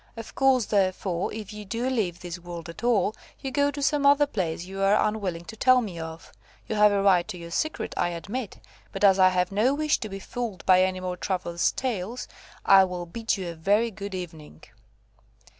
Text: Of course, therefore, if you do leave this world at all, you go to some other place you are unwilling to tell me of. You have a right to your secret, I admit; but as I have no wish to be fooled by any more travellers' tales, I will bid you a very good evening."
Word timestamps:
Of 0.17 0.33
course, 0.33 0.65
therefore, 0.65 1.31
if 1.31 1.53
you 1.53 1.63
do 1.63 1.87
leave 1.87 2.21
this 2.21 2.39
world 2.39 2.69
at 2.69 2.83
all, 2.83 3.13
you 3.39 3.51
go 3.51 3.69
to 3.69 3.83
some 3.83 4.03
other 4.03 4.25
place 4.25 4.63
you 4.63 4.81
are 4.81 4.95
unwilling 4.95 5.45
to 5.45 5.55
tell 5.55 5.79
me 5.79 5.99
of. 5.99 6.31
You 6.67 6.73
have 6.75 6.91
a 6.91 7.03
right 7.03 7.27
to 7.27 7.37
your 7.37 7.51
secret, 7.51 7.93
I 7.95 8.09
admit; 8.09 8.57
but 8.91 9.03
as 9.03 9.19
I 9.19 9.29
have 9.29 9.51
no 9.51 9.75
wish 9.75 9.99
to 9.99 10.09
be 10.09 10.17
fooled 10.17 10.65
by 10.65 10.81
any 10.81 10.99
more 10.99 11.17
travellers' 11.17 11.71
tales, 11.71 12.27
I 12.65 12.83
will 12.83 13.05
bid 13.05 13.37
you 13.37 13.49
a 13.49 13.53
very 13.53 13.91
good 13.91 14.15
evening." 14.15 14.63